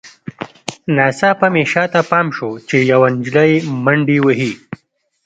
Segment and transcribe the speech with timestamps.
[0.95, 3.53] ناڅاپه مې شاته پام شو چې یوه نجلۍ
[3.83, 4.51] منډې وهي